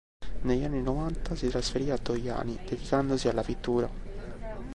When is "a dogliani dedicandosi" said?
1.91-3.27